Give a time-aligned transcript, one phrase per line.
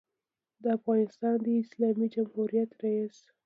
[0.65, 3.17] دافغانستان د اسلامي جمهوریت رئیس